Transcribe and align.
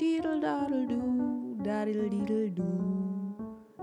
Didel-dadel-du, 0.00 1.58
dadel-didel-du. 1.64 2.62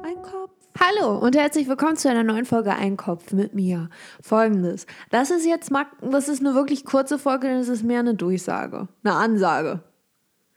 Ein 0.01 0.21
Kopf. 0.21 0.51
Hallo 0.79 1.17
und 1.17 1.35
herzlich 1.35 1.67
willkommen 1.67 1.97
zu 1.97 2.09
einer 2.09 2.23
neuen 2.23 2.45
Folge 2.45 2.73
Ein 2.73 2.95
Kopf 2.95 3.33
mit 3.33 3.53
mir. 3.53 3.89
Folgendes. 4.21 4.85
Das 5.09 5.29
ist 5.29 5.45
jetzt 5.45 5.71
das 6.01 6.29
ist 6.29 6.39
eine 6.39 6.55
wirklich 6.55 6.85
kurze 6.85 7.19
Folge, 7.19 7.49
denn 7.49 7.57
es 7.57 7.67
ist 7.67 7.83
mehr 7.83 7.99
eine 7.99 8.15
Durchsage. 8.15 8.87
Eine 9.03 9.13
Ansage. 9.13 9.81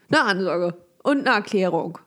Eine 0.09 0.21
Ansage. 0.23 0.77
Und 1.03 1.27
eine 1.27 1.37
Erklärung. 1.37 1.99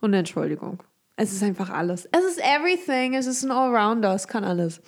Und 0.00 0.10
eine 0.10 0.20
Entschuldigung. 0.20 0.82
Es 1.16 1.30
ist 1.30 1.42
einfach 1.42 1.68
alles. 1.68 2.08
Es 2.10 2.24
ist 2.24 2.40
everything. 2.40 3.12
Es 3.12 3.26
ist 3.26 3.44
ein 3.44 3.50
Allrounder. 3.50 4.14
Es 4.14 4.28
kann 4.28 4.44
alles. 4.44 4.80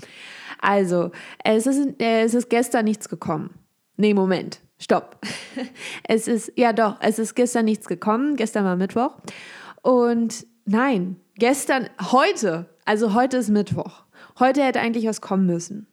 Also, 0.63 1.11
es 1.45 1.67
ist, 1.67 2.01
äh, 2.01 2.23
es 2.23 2.33
ist 2.33 2.49
gestern 2.49 2.87
nichts 2.87 3.11
gekommen. 3.11 3.51
Nee, 3.99 4.15
Moment. 4.15 4.61
Stopp. 4.79 5.19
Es 6.09 6.29
ist, 6.29 6.53
ja 6.57 6.73
doch, 6.73 6.97
es 7.01 7.19
ist 7.19 7.35
gestern 7.35 7.65
nichts 7.65 7.87
gekommen. 7.87 8.37
Gestern 8.37 8.65
war 8.65 8.77
Mittwoch. 8.77 9.17
Und 9.83 10.47
nein, 10.65 11.17
gestern, 11.35 11.89
heute, 12.13 12.67
also 12.85 13.15
heute 13.15 13.39
ist 13.39 13.49
Mittwoch. 13.49 14.05
Heute 14.39 14.63
hätte 14.63 14.81
eigentlich 14.81 15.07
was 15.07 15.21
kommen 15.21 15.47
müssen. 15.47 15.87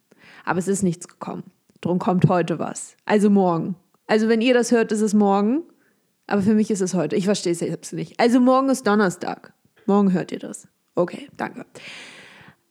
Aber 0.44 0.58
es 0.58 0.68
ist 0.68 0.82
nichts 0.82 1.08
gekommen. 1.08 1.44
Drum 1.80 1.98
kommt 1.98 2.28
heute 2.28 2.58
was. 2.58 2.96
Also 3.06 3.30
morgen. 3.30 3.76
Also 4.06 4.28
wenn 4.28 4.40
ihr 4.40 4.54
das 4.54 4.70
hört, 4.70 4.92
ist 4.92 5.00
es 5.00 5.14
morgen. 5.14 5.62
Aber 6.26 6.42
für 6.42 6.54
mich 6.54 6.70
ist 6.70 6.80
es 6.80 6.94
heute. 6.94 7.16
Ich 7.16 7.24
verstehe 7.24 7.52
es 7.52 7.60
jetzt 7.60 7.92
nicht. 7.92 8.20
Also 8.20 8.40
morgen 8.40 8.68
ist 8.68 8.86
Donnerstag. 8.86 9.52
Morgen 9.86 10.12
hört 10.12 10.32
ihr 10.32 10.38
das. 10.38 10.68
Okay, 10.94 11.28
danke. 11.36 11.66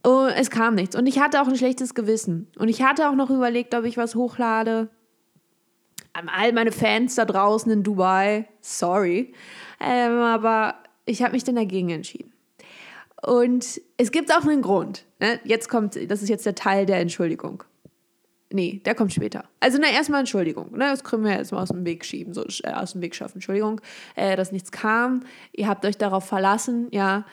Und 0.03 0.29
es 0.29 0.49
kam 0.49 0.75
nichts. 0.75 0.95
Und 0.95 1.07
ich 1.07 1.19
hatte 1.19 1.41
auch 1.41 1.47
ein 1.47 1.55
schlechtes 1.55 1.93
Gewissen. 1.93 2.47
Und 2.57 2.69
ich 2.69 2.83
hatte 2.83 3.09
auch 3.09 3.15
noch 3.15 3.29
überlegt, 3.29 3.75
ob 3.75 3.85
ich 3.85 3.97
was 3.97 4.15
hochlade 4.15 4.89
an 6.13 6.29
all 6.29 6.53
meine 6.53 6.71
Fans 6.71 7.15
da 7.15 7.25
draußen 7.25 7.71
in 7.71 7.83
Dubai, 7.83 8.47
sorry. 8.61 9.33
Ähm, 9.79 10.19
aber 10.19 10.75
ich 11.05 11.21
habe 11.21 11.33
mich 11.33 11.43
dann 11.43 11.55
dagegen 11.55 11.89
entschieden. 11.89 12.31
Und 13.21 13.81
es 13.97 14.11
gibt 14.11 14.31
auch 14.33 14.45
einen 14.45 14.61
Grund. 14.61 15.05
Ne? 15.19 15.39
Jetzt 15.43 15.69
kommt, 15.69 15.95
das 16.09 16.21
ist 16.21 16.29
jetzt 16.29 16.45
der 16.45 16.55
Teil 16.55 16.85
der 16.85 16.99
Entschuldigung. 16.99 17.63
Nee, 18.51 18.81
der 18.85 18.93
kommt 18.93 19.11
später. 19.11 19.45
Also, 19.59 19.79
na, 19.81 19.89
erstmal 19.89 20.19
Entschuldigung. 20.19 20.71
Ne? 20.73 20.85
Das 20.89 21.03
können 21.03 21.23
wir 21.23 21.31
jetzt 21.31 21.51
mal 21.51 21.63
aus 21.63 21.69
dem 21.69 21.85
Weg 21.85 22.05
schieben, 22.05 22.35
so 22.35 22.43
äh, 22.63 22.71
aus 22.71 22.91
dem 22.91 23.01
Weg 23.01 23.15
schaffen. 23.15 23.37
Entschuldigung, 23.37 23.81
äh, 24.15 24.35
dass 24.35 24.51
nichts 24.51 24.71
kam. 24.71 25.21
Ihr 25.53 25.67
habt 25.67 25.85
euch 25.85 25.97
darauf 25.97 26.25
verlassen, 26.25 26.87
ja. 26.91 27.25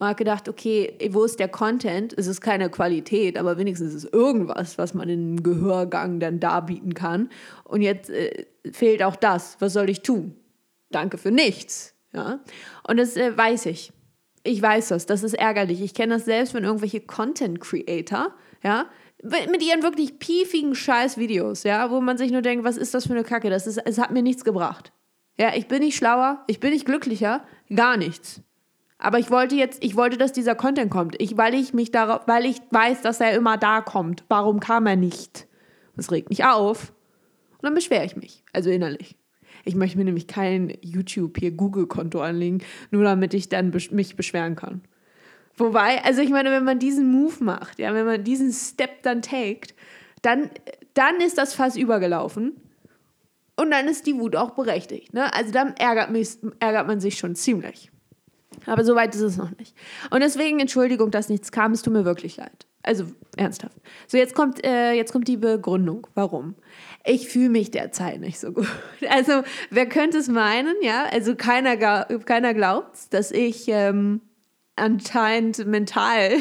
Hat 0.00 0.16
gedacht, 0.16 0.48
okay, 0.48 0.96
wo 1.10 1.24
ist 1.24 1.40
der 1.40 1.48
Content? 1.48 2.14
Es 2.16 2.28
ist 2.28 2.40
keine 2.40 2.70
Qualität, 2.70 3.36
aber 3.36 3.58
wenigstens 3.58 3.94
ist 3.94 4.04
es 4.04 4.12
irgendwas, 4.12 4.78
was 4.78 4.94
man 4.94 5.08
im 5.08 5.42
Gehörgang 5.42 6.20
dann 6.20 6.38
darbieten 6.38 6.94
kann. 6.94 7.30
Und 7.64 7.82
jetzt 7.82 8.08
äh, 8.10 8.46
fehlt 8.70 9.02
auch 9.02 9.16
das. 9.16 9.56
Was 9.58 9.72
soll 9.72 9.90
ich 9.90 10.02
tun? 10.02 10.36
Danke 10.90 11.18
für 11.18 11.32
nichts. 11.32 11.94
Ja? 12.12 12.40
Und 12.86 12.98
das 12.98 13.16
äh, 13.16 13.36
weiß 13.36 13.66
ich. 13.66 13.92
Ich 14.44 14.62
weiß 14.62 14.88
das. 14.88 15.06
Das 15.06 15.24
ist 15.24 15.34
ärgerlich. 15.34 15.80
Ich 15.80 15.94
kenne 15.94 16.14
das 16.14 16.24
selbst, 16.26 16.54
wenn 16.54 16.64
irgendwelche 16.64 17.00
Content 17.00 17.60
Creator, 17.60 18.32
ja, 18.62 18.86
mit 19.22 19.62
ihren 19.62 19.82
wirklich 19.82 20.18
piefigen 20.18 20.74
Scheiß-Videos, 20.74 21.64
ja, 21.64 21.90
wo 21.90 22.00
man 22.00 22.18
sich 22.18 22.30
nur 22.30 22.42
denkt, 22.42 22.64
was 22.64 22.76
ist 22.76 22.94
das 22.94 23.06
für 23.06 23.14
eine 23.14 23.24
Kacke? 23.24 23.50
Das 23.50 23.66
ist, 23.66 23.78
es 23.78 23.98
hat 23.98 24.12
mir 24.12 24.22
nichts 24.22 24.44
gebracht. 24.44 24.92
Ja, 25.36 25.54
ich 25.54 25.66
bin 25.68 25.80
nicht 25.80 25.96
schlauer, 25.96 26.44
ich 26.46 26.60
bin 26.60 26.72
nicht 26.72 26.86
glücklicher, 26.86 27.44
gar 27.74 27.96
nichts. 27.96 28.42
Aber 28.98 29.18
ich 29.18 29.30
wollte 29.30 29.54
jetzt, 29.54 29.82
ich 29.82 29.96
wollte, 29.96 30.18
dass 30.18 30.32
dieser 30.32 30.56
Content 30.56 30.90
kommt. 30.90 31.20
Ich, 31.20 31.36
weil 31.36 31.54
ich 31.54 31.72
mich 31.72 31.92
darauf, 31.92 32.22
weil 32.26 32.44
ich 32.44 32.60
weiß, 32.70 33.00
dass 33.02 33.20
er 33.20 33.32
immer 33.32 33.56
da 33.56 33.80
kommt. 33.80 34.24
Warum 34.28 34.58
kam 34.58 34.86
er 34.86 34.96
nicht? 34.96 35.46
Das 35.96 36.10
regt 36.10 36.30
mich 36.30 36.44
auf. 36.44 36.92
Und 37.52 37.64
dann 37.64 37.74
beschwere 37.74 38.04
ich 38.04 38.16
mich. 38.16 38.42
Also 38.52 38.70
innerlich. 38.70 39.16
Ich 39.64 39.74
möchte 39.74 39.98
mir 39.98 40.04
nämlich 40.04 40.26
kein 40.26 40.76
YouTube 40.80 41.38
hier 41.38 41.52
Google-Konto 41.52 42.20
anlegen, 42.20 42.62
nur 42.90 43.04
damit 43.04 43.34
ich 43.34 43.48
dann 43.48 43.72
mich 43.90 44.16
beschweren 44.16 44.56
kann. 44.56 44.82
Wobei, 45.56 46.02
also 46.04 46.20
ich 46.20 46.30
meine, 46.30 46.50
wenn 46.50 46.64
man 46.64 46.78
diesen 46.78 47.10
Move 47.10 47.42
macht, 47.42 47.78
ja, 47.78 47.92
wenn 47.92 48.06
man 48.06 48.22
diesen 48.22 48.52
Step 48.52 49.02
dann 49.02 49.22
taked, 49.22 49.74
dann, 50.22 50.50
dann 50.94 51.16
ist 51.20 51.38
das 51.38 51.54
Fass 51.54 51.76
übergelaufen. 51.76 52.60
Und 53.56 53.72
dann 53.72 53.88
ist 53.88 54.06
die 54.06 54.14
Wut 54.14 54.36
auch 54.36 54.50
berechtigt. 54.50 55.12
Ne? 55.14 55.32
Also 55.34 55.50
dann 55.50 55.74
ärgert, 55.76 56.10
mich, 56.10 56.38
ärgert 56.60 56.86
man 56.86 57.00
sich 57.00 57.18
schon 57.18 57.34
ziemlich. 57.34 57.90
Aber 58.66 58.84
so 58.84 58.94
weit 58.94 59.14
ist 59.14 59.20
es 59.20 59.36
noch 59.36 59.56
nicht. 59.58 59.74
Und 60.10 60.20
deswegen 60.20 60.60
Entschuldigung, 60.60 61.10
dass 61.10 61.28
nichts 61.28 61.52
kam. 61.52 61.72
Es 61.72 61.82
tut 61.82 61.92
mir 61.92 62.04
wirklich 62.04 62.36
leid. 62.36 62.66
Also 62.82 63.04
ernsthaft. 63.36 63.76
So, 64.06 64.16
jetzt 64.16 64.34
kommt, 64.34 64.64
äh, 64.64 64.92
jetzt 64.92 65.12
kommt 65.12 65.28
die 65.28 65.36
Begründung. 65.36 66.06
Warum? 66.14 66.54
Ich 67.04 67.28
fühle 67.28 67.50
mich 67.50 67.70
derzeit 67.70 68.20
nicht 68.20 68.38
so 68.38 68.52
gut. 68.52 68.66
Also, 69.10 69.42
wer 69.70 69.86
könnte 69.86 70.18
es 70.18 70.28
meinen, 70.28 70.74
ja? 70.82 71.04
Also, 71.10 71.34
keiner, 71.34 71.76
keiner 71.76 72.54
glaubt, 72.54 73.12
dass 73.12 73.30
ich 73.30 73.64
ähm, 73.68 74.20
anscheinend 74.76 75.66
mental, 75.66 76.30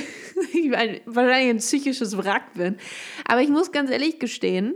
wahrscheinlich 1.06 1.50
ein 1.50 1.58
psychisches 1.58 2.18
Wrack 2.18 2.54
bin. 2.54 2.78
Aber 3.26 3.42
ich 3.42 3.50
muss 3.50 3.72
ganz 3.72 3.90
ehrlich 3.90 4.20
gestehen, 4.20 4.76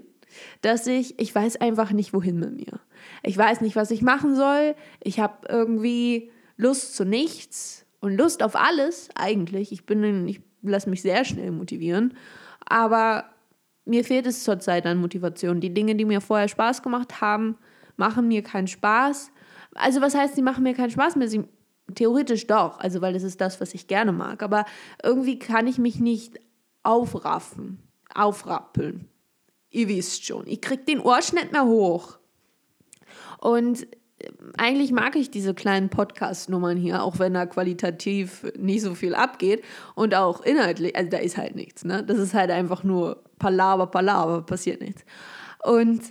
dass 0.61 0.87
ich, 0.87 1.19
ich 1.19 1.33
weiß 1.33 1.57
einfach 1.57 1.91
nicht, 1.91 2.13
wohin 2.13 2.39
mit 2.39 2.55
mir. 2.55 2.79
Ich 3.23 3.37
weiß 3.37 3.61
nicht, 3.61 3.75
was 3.75 3.91
ich 3.91 4.01
machen 4.01 4.35
soll. 4.35 4.75
Ich 5.01 5.19
habe 5.19 5.47
irgendwie 5.47 6.31
Lust 6.61 6.95
zu 6.95 7.05
nichts 7.05 7.85
und 8.01 8.15
Lust 8.15 8.43
auf 8.43 8.55
alles 8.55 9.09
eigentlich. 9.15 9.71
Ich 9.71 9.85
bin, 9.85 10.27
ich 10.27 10.41
lasse 10.61 10.89
mich 10.89 11.01
sehr 11.01 11.25
schnell 11.25 11.51
motivieren, 11.51 12.13
aber 12.65 13.25
mir 13.83 14.05
fehlt 14.05 14.27
es 14.27 14.43
zurzeit 14.43 14.85
an 14.85 14.99
Motivation. 14.99 15.59
Die 15.59 15.73
Dinge, 15.73 15.95
die 15.95 16.05
mir 16.05 16.21
vorher 16.21 16.47
Spaß 16.47 16.83
gemacht 16.83 17.19
haben, 17.19 17.57
machen 17.97 18.27
mir 18.27 18.43
keinen 18.43 18.67
Spaß. 18.67 19.31
Also 19.73 20.01
was 20.01 20.13
heißt, 20.13 20.35
sie 20.35 20.43
machen 20.43 20.63
mir 20.63 20.75
keinen 20.75 20.91
Spaß 20.91 21.15
mehr? 21.15 21.27
Sie, 21.27 21.45
theoretisch 21.95 22.45
doch, 22.45 22.79
also 22.79 23.01
weil 23.01 23.13
das 23.13 23.23
ist 23.23 23.41
das, 23.41 23.59
was 23.59 23.73
ich 23.73 23.87
gerne 23.87 24.11
mag. 24.11 24.43
Aber 24.43 24.65
irgendwie 25.03 25.39
kann 25.39 25.65
ich 25.65 25.79
mich 25.79 25.99
nicht 25.99 26.39
aufraffen, 26.83 27.79
aufrappeln. 28.13 29.07
Ihr 29.71 29.87
wisst 29.87 30.25
schon, 30.25 30.45
ich 30.45 30.61
krieg 30.61 30.85
den 30.85 31.01
Arsch 31.01 31.33
nicht 31.33 31.51
mehr 31.51 31.65
hoch. 31.65 32.19
Und 33.39 33.87
eigentlich 34.57 34.91
mag 34.91 35.15
ich 35.15 35.31
diese 35.31 35.53
kleinen 35.53 35.89
Podcast-Nummern 35.89 36.77
hier, 36.77 37.03
auch 37.03 37.19
wenn 37.19 37.33
da 37.33 37.45
qualitativ 37.45 38.45
nicht 38.57 38.81
so 38.81 38.95
viel 38.95 39.15
abgeht 39.15 39.63
und 39.95 40.15
auch 40.15 40.41
inhaltlich, 40.41 40.95
also 40.95 41.09
da 41.09 41.17
ist 41.17 41.37
halt 41.37 41.55
nichts, 41.55 41.85
ne? 41.85 42.03
Das 42.03 42.17
ist 42.17 42.33
halt 42.33 42.51
einfach 42.51 42.83
nur 42.83 43.23
Palaver, 43.39 43.87
Palaver, 43.87 44.41
passiert 44.41 44.81
nichts. 44.81 45.03
Und, 45.63 46.01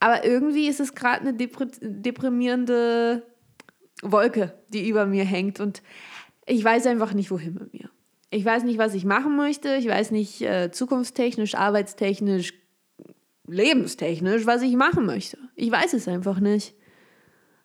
aber 0.00 0.24
irgendwie 0.24 0.68
ist 0.68 0.80
es 0.80 0.94
gerade 0.94 1.28
eine 1.28 1.34
deprimierende 1.34 3.22
Wolke, 4.02 4.54
die 4.68 4.88
über 4.88 5.06
mir 5.06 5.24
hängt 5.24 5.60
und 5.60 5.82
ich 6.46 6.64
weiß 6.64 6.86
einfach 6.86 7.14
nicht, 7.14 7.30
wohin 7.30 7.54
mit 7.54 7.72
mir. 7.72 7.90
Ich 8.30 8.44
weiß 8.44 8.64
nicht, 8.64 8.78
was 8.78 8.94
ich 8.94 9.04
machen 9.04 9.36
möchte. 9.36 9.74
Ich 9.76 9.86
weiß 9.86 10.10
nicht 10.10 10.40
äh, 10.40 10.70
zukunftstechnisch, 10.72 11.54
arbeitstechnisch, 11.54 12.54
lebenstechnisch, 13.46 14.46
was 14.46 14.62
ich 14.62 14.74
machen 14.74 15.06
möchte. 15.06 15.38
Ich 15.54 15.70
weiß 15.70 15.92
es 15.92 16.08
einfach 16.08 16.40
nicht. 16.40 16.74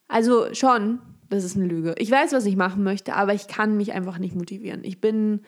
Also 0.07 0.53
schon, 0.53 0.99
das 1.29 1.43
ist 1.43 1.55
eine 1.55 1.65
Lüge. 1.65 1.95
Ich 1.97 2.09
weiß, 2.09 2.31
was 2.33 2.45
ich 2.45 2.55
machen 2.55 2.83
möchte, 2.83 3.13
aber 3.13 3.33
ich 3.33 3.47
kann 3.47 3.77
mich 3.77 3.93
einfach 3.93 4.17
nicht 4.17 4.35
motivieren. 4.35 4.83
Ich 4.83 5.01
bin, 5.01 5.41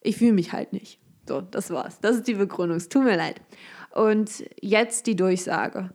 ich 0.00 0.16
fühle 0.16 0.32
mich 0.32 0.52
halt 0.52 0.72
nicht. 0.72 0.98
So, 1.28 1.40
das 1.40 1.70
war's. 1.70 2.00
Das 2.00 2.16
ist 2.16 2.28
die 2.28 2.34
Begründung. 2.34 2.76
Es 2.76 2.88
tut 2.88 3.04
mir 3.04 3.16
leid. 3.16 3.40
Und 3.94 4.44
jetzt 4.60 5.06
die 5.06 5.16
Durchsage. 5.16 5.90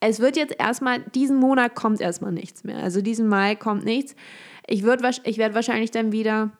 Es 0.00 0.20
wird 0.20 0.36
jetzt 0.36 0.54
erstmal, 0.58 1.00
diesen 1.00 1.36
Monat 1.36 1.74
kommt 1.74 2.00
erstmal 2.00 2.32
nichts 2.32 2.64
mehr. 2.64 2.78
Also 2.78 3.00
diesen 3.00 3.26
Mai 3.26 3.56
kommt 3.56 3.84
nichts. 3.84 4.14
Ich, 4.66 4.82
ich 4.82 5.38
werde 5.38 5.54
wahrscheinlich 5.54 5.90
dann 5.90 6.12
wieder, 6.12 6.52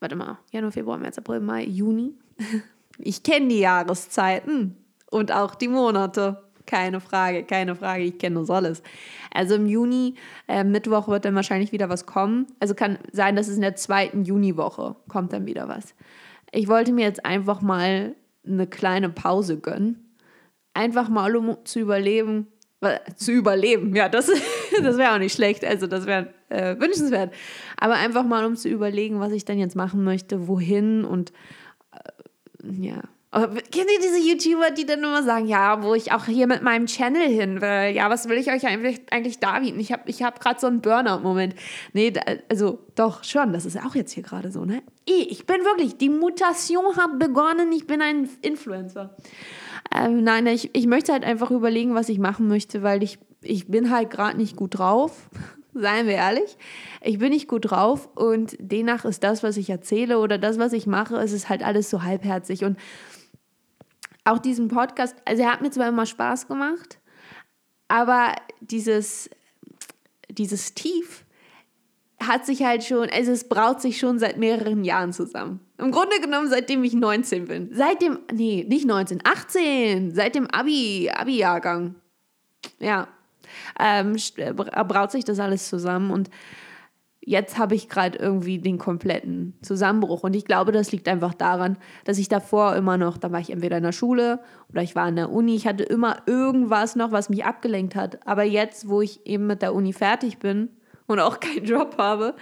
warte 0.00 0.16
mal, 0.16 0.38
Januar, 0.52 0.72
Februar, 0.72 0.98
März, 0.98 1.18
April, 1.18 1.40
Mai, 1.40 1.64
Juni. 1.64 2.14
Ich 2.98 3.22
kenne 3.22 3.48
die 3.48 3.58
Jahreszeiten 3.58 4.74
und 5.10 5.30
auch 5.30 5.54
die 5.54 5.68
Monate. 5.68 6.45
Keine 6.66 7.00
Frage, 7.00 7.44
keine 7.44 7.76
Frage, 7.76 8.02
ich 8.02 8.18
kenne 8.18 8.40
das 8.40 8.50
alles. 8.50 8.82
Also 9.32 9.54
im 9.54 9.66
Juni, 9.66 10.14
äh, 10.48 10.64
Mittwoch 10.64 11.08
wird 11.08 11.24
dann 11.24 11.34
wahrscheinlich 11.34 11.72
wieder 11.72 11.88
was 11.88 12.06
kommen. 12.06 12.46
Also 12.60 12.74
kann 12.74 12.98
sein, 13.12 13.36
dass 13.36 13.48
es 13.48 13.56
in 13.56 13.62
der 13.62 13.76
zweiten 13.76 14.24
Juniwoche 14.24 14.96
kommt 15.08 15.32
dann 15.32 15.46
wieder 15.46 15.68
was. 15.68 15.94
Ich 16.50 16.68
wollte 16.68 16.92
mir 16.92 17.04
jetzt 17.04 17.24
einfach 17.24 17.60
mal 17.60 18.14
eine 18.44 18.66
kleine 18.66 19.08
Pause 19.08 19.58
gönnen. 19.58 20.14
Einfach 20.74 21.08
mal, 21.08 21.36
um 21.36 21.56
zu 21.64 21.80
überleben, 21.80 22.48
zu 23.16 23.32
überleben, 23.32 23.94
ja, 23.94 24.08
das, 24.08 24.30
das 24.82 24.98
wäre 24.98 25.14
auch 25.14 25.18
nicht 25.18 25.34
schlecht, 25.34 25.64
also 25.64 25.86
das 25.86 26.06
wäre 26.06 26.28
äh, 26.48 26.78
wünschenswert. 26.78 27.32
Aber 27.76 27.94
einfach 27.94 28.24
mal, 28.24 28.44
um 28.44 28.56
zu 28.56 28.68
überlegen, 28.68 29.20
was 29.20 29.32
ich 29.32 29.44
dann 29.44 29.58
jetzt 29.58 29.76
machen 29.76 30.04
möchte, 30.04 30.48
wohin 30.48 31.04
und 31.04 31.32
äh, 31.92 32.70
ja, 32.70 33.02
kennt 33.40 33.90
ihr 33.90 34.00
diese 34.02 34.18
YouTuber, 34.18 34.70
die 34.70 34.86
dann 34.86 35.00
immer 35.00 35.22
sagen, 35.22 35.46
ja, 35.46 35.82
wo 35.82 35.94
ich 35.94 36.12
auch 36.12 36.24
hier 36.26 36.46
mit 36.46 36.62
meinem 36.62 36.86
Channel 36.86 37.28
hin 37.28 37.60
will? 37.60 37.94
Ja, 37.94 38.08
was 38.10 38.28
will 38.28 38.38
ich 38.38 38.50
euch 38.50 38.66
eigentlich, 38.66 39.00
eigentlich 39.10 39.38
darbieten? 39.38 39.80
Ich 39.80 39.92
habe 39.92 40.02
ich 40.06 40.22
hab 40.22 40.40
gerade 40.40 40.60
so 40.60 40.66
einen 40.66 40.80
Burnout-Moment. 40.80 41.54
Nee, 41.92 42.12
da, 42.12 42.22
also 42.48 42.78
doch, 42.94 43.24
schon, 43.24 43.52
das 43.52 43.66
ist 43.66 43.78
auch 43.78 43.94
jetzt 43.94 44.12
hier 44.12 44.22
gerade 44.22 44.50
so, 44.50 44.64
ne? 44.64 44.82
Ich 45.04 45.46
bin 45.46 45.64
wirklich, 45.64 45.96
die 45.98 46.10
Mutation 46.10 46.96
hat 46.96 47.18
begonnen, 47.18 47.72
ich 47.72 47.86
bin 47.86 48.02
ein 48.02 48.28
Influencer. 48.42 49.16
Ähm, 49.94 50.24
nein, 50.24 50.46
ich, 50.46 50.70
ich 50.74 50.86
möchte 50.86 51.12
halt 51.12 51.24
einfach 51.24 51.50
überlegen, 51.50 51.94
was 51.94 52.08
ich 52.08 52.18
machen 52.18 52.48
möchte, 52.48 52.82
weil 52.82 53.02
ich 53.02 53.18
ich 53.46 53.68
bin 53.68 53.90
halt 53.90 54.10
gerade 54.10 54.36
nicht 54.36 54.56
gut 54.56 54.78
drauf, 54.78 55.28
seien 55.74 56.06
wir 56.06 56.14
ehrlich. 56.14 56.56
Ich 57.02 57.18
bin 57.18 57.30
nicht 57.30 57.48
gut 57.48 57.70
drauf 57.70 58.08
und 58.14 58.56
demnach 58.58 59.04
ist 59.04 59.22
das, 59.22 59.42
was 59.42 59.56
ich 59.56 59.70
erzähle 59.70 60.18
oder 60.18 60.38
das, 60.38 60.58
was 60.58 60.72
ich 60.72 60.86
mache, 60.86 61.16
es 61.16 61.32
ist 61.32 61.48
halt 61.48 61.62
alles 61.62 61.90
so 61.90 62.02
halbherzig. 62.02 62.64
Und 62.64 62.78
auch 64.26 64.38
diesen 64.38 64.68
Podcast, 64.68 65.16
also 65.24 65.42
er 65.42 65.52
hat 65.52 65.62
mir 65.62 65.70
zwar 65.70 65.88
immer 65.88 66.06
Spaß 66.06 66.48
gemacht, 66.48 66.98
aber 67.88 68.34
dieses, 68.60 69.30
dieses 70.28 70.74
Tief 70.74 71.24
hat 72.20 72.46
sich 72.46 72.62
halt 72.62 72.82
schon, 72.82 73.08
also 73.10 73.32
es 73.32 73.48
braut 73.48 73.80
sich 73.80 73.98
schon 73.98 74.18
seit 74.18 74.38
mehreren 74.38 74.84
Jahren 74.84 75.12
zusammen. 75.12 75.60
Im 75.78 75.90
Grunde 75.90 76.18
genommen, 76.20 76.48
seitdem 76.48 76.82
ich 76.82 76.94
19 76.94 77.46
bin. 77.46 77.70
Seit 77.72 78.00
dem, 78.00 78.20
nee, 78.32 78.64
nicht 78.66 78.86
19, 78.86 79.20
18, 79.22 80.14
seit 80.14 80.34
dem 80.34 80.46
Abi, 80.50 81.10
Abi-Jahrgang. 81.14 81.96
Ja, 82.80 83.08
ähm, 83.78 84.16
braut 84.88 85.12
sich 85.12 85.24
das 85.24 85.38
alles 85.38 85.68
zusammen 85.68 86.10
und 86.10 86.30
jetzt 87.26 87.58
habe 87.58 87.74
ich 87.74 87.88
gerade 87.88 88.16
irgendwie 88.18 88.58
den 88.58 88.78
kompletten 88.78 89.58
Zusammenbruch. 89.60 90.22
Und 90.22 90.34
ich 90.34 90.44
glaube, 90.44 90.70
das 90.70 90.92
liegt 90.92 91.08
einfach 91.08 91.34
daran, 91.34 91.76
dass 92.04 92.18
ich 92.18 92.28
davor 92.28 92.76
immer 92.76 92.96
noch, 92.96 93.18
da 93.18 93.32
war 93.32 93.40
ich 93.40 93.50
entweder 93.50 93.76
in 93.76 93.82
der 93.82 93.92
Schule 93.92 94.38
oder 94.70 94.82
ich 94.82 94.94
war 94.94 95.08
in 95.08 95.16
der 95.16 95.30
Uni, 95.30 95.56
ich 95.56 95.66
hatte 95.66 95.82
immer 95.82 96.18
irgendwas 96.26 96.94
noch, 96.94 97.10
was 97.10 97.28
mich 97.28 97.44
abgelenkt 97.44 97.96
hat. 97.96 98.24
Aber 98.26 98.44
jetzt, 98.44 98.88
wo 98.88 99.02
ich 99.02 99.26
eben 99.26 99.48
mit 99.48 99.60
der 99.60 99.74
Uni 99.74 99.92
fertig 99.92 100.38
bin 100.38 100.70
und 101.06 101.18
auch 101.18 101.40
keinen 101.40 101.66
Job 101.66 101.96
habe 101.98 102.36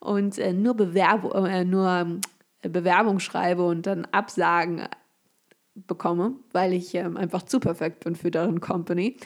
und 0.00 0.38
äh, 0.38 0.54
nur, 0.54 0.74
Bewerbung, 0.74 1.44
äh, 1.44 1.66
nur 1.66 2.18
äh, 2.62 2.68
Bewerbung 2.70 3.20
schreibe 3.20 3.66
und 3.66 3.86
dann 3.86 4.06
Absagen 4.06 4.88
bekomme, 5.74 6.32
weil 6.52 6.72
ich 6.72 6.94
ähm, 6.94 7.18
einfach 7.18 7.42
zu 7.42 7.60
perfekt 7.60 8.04
bin 8.04 8.16
für 8.16 8.30
deren 8.30 8.60
Company, 8.60 9.18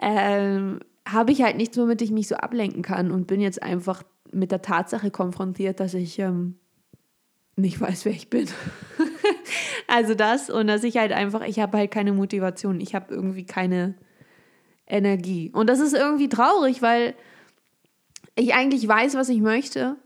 ähm, 0.00 0.78
habe 1.08 1.32
ich 1.32 1.42
halt 1.42 1.56
nichts, 1.56 1.76
womit 1.76 2.02
ich 2.02 2.12
mich 2.12 2.28
so 2.28 2.36
ablenken 2.36 2.82
kann 2.82 3.10
und 3.10 3.26
bin 3.26 3.40
jetzt 3.40 3.62
einfach 3.62 4.04
mit 4.32 4.50
der 4.50 4.62
Tatsache 4.62 5.10
konfrontiert, 5.10 5.80
dass 5.80 5.94
ich 5.94 6.18
ähm, 6.18 6.56
nicht 7.56 7.80
weiß, 7.80 8.04
wer 8.04 8.12
ich 8.12 8.30
bin. 8.30 8.48
also 9.88 10.14
das 10.14 10.50
und 10.50 10.66
dass 10.66 10.84
ich 10.84 10.96
halt 10.96 11.12
einfach, 11.12 11.42
ich 11.42 11.58
habe 11.60 11.78
halt 11.78 11.90
keine 11.90 12.12
Motivation, 12.12 12.80
ich 12.80 12.94
habe 12.94 13.14
irgendwie 13.14 13.44
keine 13.44 13.94
Energie. 14.86 15.50
Und 15.52 15.68
das 15.68 15.80
ist 15.80 15.94
irgendwie 15.94 16.28
traurig, 16.28 16.82
weil 16.82 17.14
ich 18.36 18.54
eigentlich 18.54 18.86
weiß, 18.86 19.14
was 19.14 19.28
ich 19.28 19.40
möchte 19.40 19.96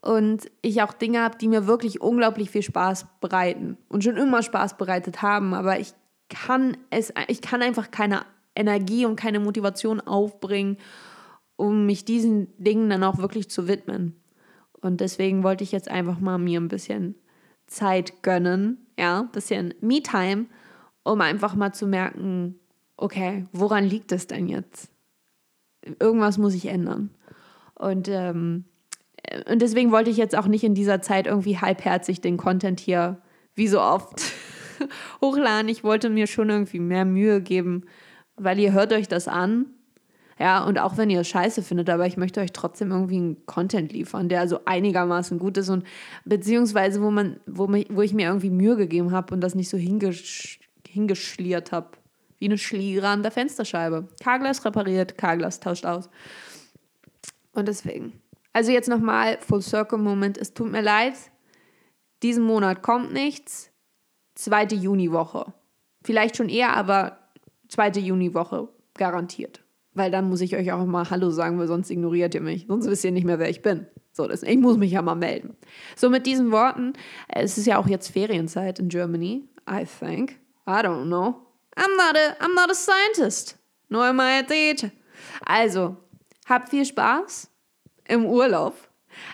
und 0.00 0.50
ich 0.62 0.82
auch 0.82 0.92
Dinge 0.92 1.20
habe, 1.20 1.38
die 1.38 1.48
mir 1.48 1.66
wirklich 1.66 2.00
unglaublich 2.00 2.50
viel 2.50 2.62
Spaß 2.62 3.06
bereiten 3.20 3.76
und 3.88 4.04
schon 4.04 4.16
immer 4.16 4.42
Spaß 4.42 4.76
bereitet 4.76 5.22
haben, 5.22 5.54
aber 5.54 5.78
ich 5.78 5.92
kann 6.28 6.76
es, 6.90 7.12
ich 7.28 7.40
kann 7.40 7.62
einfach 7.62 7.90
keine 7.90 8.22
Energie 8.54 9.06
und 9.06 9.16
keine 9.16 9.40
Motivation 9.40 10.00
aufbringen, 10.00 10.78
um 11.58 11.86
mich 11.86 12.04
diesen 12.04 12.46
Dingen 12.56 12.88
dann 12.88 13.02
auch 13.02 13.18
wirklich 13.18 13.50
zu 13.50 13.66
widmen. 13.68 14.14
Und 14.80 15.00
deswegen 15.00 15.42
wollte 15.42 15.64
ich 15.64 15.72
jetzt 15.72 15.90
einfach 15.90 16.20
mal 16.20 16.38
mir 16.38 16.60
ein 16.60 16.68
bisschen 16.68 17.16
Zeit 17.66 18.22
gönnen, 18.22 18.86
ja, 18.96 19.20
ein 19.20 19.32
bisschen 19.32 19.74
Me-Time, 19.80 20.46
um 21.02 21.20
einfach 21.20 21.56
mal 21.56 21.74
zu 21.74 21.88
merken, 21.88 22.60
okay, 22.96 23.44
woran 23.52 23.84
liegt 23.84 24.12
es 24.12 24.28
denn 24.28 24.46
jetzt? 24.46 24.88
Irgendwas 25.98 26.38
muss 26.38 26.54
ich 26.54 26.66
ändern. 26.66 27.10
Und 27.74 28.08
ähm, 28.08 28.64
und 29.50 29.60
deswegen 29.60 29.90
wollte 29.90 30.10
ich 30.10 30.16
jetzt 30.16 30.36
auch 30.36 30.46
nicht 30.46 30.64
in 30.64 30.74
dieser 30.74 31.02
Zeit 31.02 31.26
irgendwie 31.26 31.58
halbherzig 31.58 32.20
den 32.20 32.36
Content 32.36 32.80
hier, 32.80 33.20
wie 33.54 33.68
so 33.68 33.80
oft, 33.80 34.22
hochladen. 35.20 35.68
Ich 35.68 35.82
wollte 35.84 36.08
mir 36.08 36.28
schon 36.28 36.48
irgendwie 36.50 36.78
mehr 36.78 37.04
Mühe 37.04 37.42
geben, 37.42 37.84
weil 38.36 38.58
ihr 38.60 38.72
hört 38.72 38.92
euch 38.92 39.08
das 39.08 39.26
an. 39.26 39.66
Ja, 40.38 40.64
und 40.64 40.78
auch 40.78 40.96
wenn 40.96 41.10
ihr 41.10 41.20
es 41.20 41.28
scheiße 41.28 41.62
findet, 41.62 41.90
aber 41.90 42.06
ich 42.06 42.16
möchte 42.16 42.40
euch 42.40 42.52
trotzdem 42.52 42.92
irgendwie 42.92 43.16
einen 43.16 43.46
Content 43.46 43.92
liefern, 43.92 44.28
der 44.28 44.40
also 44.40 44.60
einigermaßen 44.64 45.38
gut 45.38 45.56
ist 45.56 45.68
und 45.68 45.84
beziehungsweise 46.24 47.02
wo 47.02 47.10
man, 47.10 47.40
wo, 47.46 47.66
mich, 47.66 47.88
wo 47.90 48.02
ich 48.02 48.14
mir 48.14 48.28
irgendwie 48.28 48.50
Mühe 48.50 48.76
gegeben 48.76 49.10
habe 49.10 49.34
und 49.34 49.40
das 49.40 49.54
nicht 49.54 49.68
so 49.68 49.76
hingesch 49.76 50.60
hingeschliert 50.86 51.72
habe. 51.72 51.90
Wie 52.38 52.46
eine 52.46 52.56
Schliere 52.56 53.08
an 53.08 53.22
der 53.22 53.32
Fensterscheibe. 53.32 54.08
Carglass 54.22 54.64
repariert, 54.64 55.18
Carglass 55.18 55.60
tauscht 55.60 55.84
aus. 55.84 56.08
Und 57.52 57.66
deswegen. 57.66 58.20
Also 58.52 58.70
jetzt 58.70 58.88
nochmal, 58.88 59.38
Full 59.40 59.60
Circle 59.60 59.98
Moment, 59.98 60.38
es 60.38 60.54
tut 60.54 60.70
mir 60.70 60.80
leid, 60.80 61.14
diesen 62.22 62.44
Monat 62.44 62.82
kommt 62.82 63.12
nichts. 63.12 63.70
Zweite 64.34 64.76
Juniwoche. 64.76 65.52
Vielleicht 66.02 66.36
schon 66.36 66.48
eher, 66.48 66.76
aber 66.76 67.18
zweite 67.68 68.00
Juniwoche 68.00 68.68
garantiert. 68.94 69.62
Weil 69.98 70.12
dann 70.12 70.28
muss 70.28 70.40
ich 70.40 70.54
euch 70.54 70.70
auch 70.70 70.86
mal 70.86 71.10
Hallo 71.10 71.30
sagen, 71.30 71.58
weil 71.58 71.66
sonst 71.66 71.90
ignoriert 71.90 72.32
ihr 72.32 72.40
mich. 72.40 72.66
Sonst 72.68 72.86
wisst 72.86 73.04
ihr 73.04 73.10
nicht 73.10 73.24
mehr, 73.24 73.40
wer 73.40 73.50
ich 73.50 73.62
bin. 73.62 73.88
So, 74.12 74.28
das, 74.28 74.44
ich 74.44 74.56
muss 74.56 74.76
mich 74.76 74.92
ja 74.92 75.02
mal 75.02 75.16
melden. 75.16 75.56
So, 75.96 76.08
mit 76.08 76.24
diesen 76.24 76.52
Worten, 76.52 76.92
es 77.26 77.58
ist 77.58 77.66
ja 77.66 77.78
auch 77.78 77.88
jetzt 77.88 78.06
Ferienzeit 78.06 78.78
in 78.78 78.90
Germany, 78.90 79.48
I 79.68 79.84
think. 79.84 80.38
I 80.68 80.84
don't 80.84 81.06
know. 81.06 81.34
I'm 81.76 81.96
not 81.96 82.16
a, 82.16 82.44
I'm 82.44 82.54
not 82.54 82.70
a 82.70 82.74
scientist. 82.74 83.58
Nor 83.88 84.04
am 84.04 84.20
I. 84.20 84.76
Also, 85.44 85.96
habt 86.46 86.68
viel 86.68 86.84
Spaß 86.84 87.50
im 88.06 88.24
Urlaub. 88.24 88.74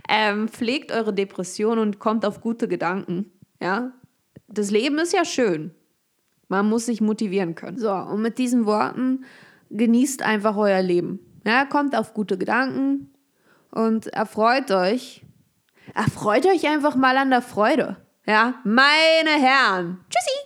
Ähm, 0.08 0.48
pflegt 0.48 0.92
eure 0.92 1.12
Depression 1.12 1.78
und 1.78 1.98
kommt 1.98 2.24
auf 2.24 2.40
gute 2.40 2.68
Gedanken. 2.68 3.30
Ja, 3.60 3.92
das 4.48 4.70
Leben 4.70 4.98
ist 4.98 5.12
ja 5.12 5.26
schön. 5.26 5.74
Man 6.48 6.70
muss 6.70 6.86
sich 6.86 7.02
motivieren 7.02 7.54
können. 7.54 7.78
So, 7.78 7.92
und 7.92 8.22
mit 8.22 8.38
diesen 8.38 8.64
Worten 8.64 9.26
genießt 9.74 10.22
einfach 10.22 10.56
euer 10.56 10.82
Leben. 10.82 11.20
Ja, 11.44 11.64
kommt 11.64 11.94
auf 11.94 12.14
gute 12.14 12.38
Gedanken 12.38 13.12
und 13.70 14.06
erfreut 14.08 14.70
euch. 14.70 15.24
Erfreut 15.94 16.46
euch 16.46 16.66
einfach 16.66 16.96
mal 16.96 17.16
an 17.18 17.30
der 17.30 17.42
Freude. 17.42 17.98
Ja, 18.26 18.54
meine 18.64 19.30
Herren. 19.30 20.00
Tschüssi. 20.08 20.43